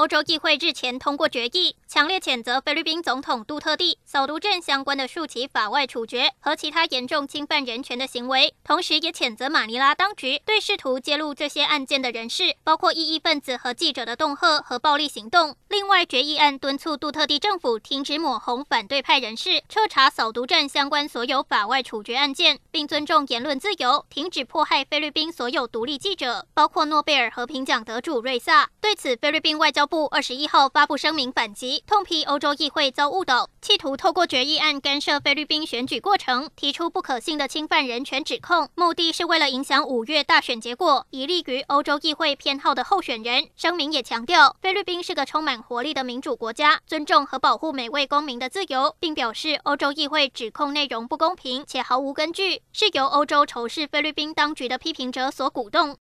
[0.00, 15.54] 欧洲议会日前通过决议，强烈谴责菲律宾总统杜特地扫毒战相关的数起法外处决和其他严重侵犯人权的行为，同时也谴责马尼拉当局对试图揭露这些案件的人士，包括异议分子和记者的恫吓和暴力行动。
[15.68, 28.70] 另外，决议案敦促杜特地政府停止抹红反对派人士，彻查扫毒战相关所有法外处决案件，并尊重言论自由，停止迫害菲律宾所有独立记者，包括诺贝尔和平奖得主瑞萨。
[28.80, 43.48] 对此，菲律宾外交部二十一号发布声明反击，痛批欧洲议会遭误导，企图透过决议案干涉菲律宾选举过程，提出不可信的侵犯人权指控，目的是为了影响五月大选结果，以利于欧洲议会偏好的候选人。
[43.56, 55.96] 声明也强调，菲律宾是个充满活力的民主国家，尊重和保护每位公民的自由，并表示欧洲议会指控内容不公平且毫无根据，是由欧洲仇视菲律宾当局的批评者所鼓动。